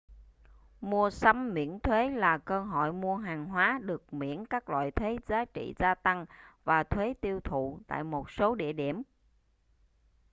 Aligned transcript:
mua 0.81 1.09
sắm 1.09 1.53
miễn 1.53 1.79
thuế 1.79 2.09
là 2.09 2.37
cơ 2.37 2.61
hội 2.63 2.93
mua 2.93 3.15
hàng 3.17 3.45
hóa 3.45 3.79
được 3.83 4.13
miễn 4.13 4.45
các 4.45 4.69
loại 4.69 4.91
thuế 4.91 5.17
giá 5.27 5.45
trị 5.45 5.73
gia 5.79 5.95
tăng 5.95 6.25
và 6.63 6.83
thuế 6.83 7.13
tiêu 7.21 7.39
thụ 7.39 7.79
tại 7.87 8.03
một 8.03 8.31
số 8.31 8.55
địa 8.55 8.73
điểm 8.73 9.03